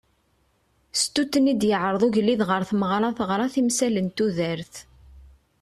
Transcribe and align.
Stut-nni 1.01 1.51
i 1.57 1.59
d-yeɛreḍ 1.61 2.01
ugelliḍ 2.07 2.41
ɣer 2.49 2.61
tmeɣra 2.69 3.09
teɣra 3.17 3.47
timsal 3.53 3.95
n 4.05 4.07
tudert. 4.15 4.75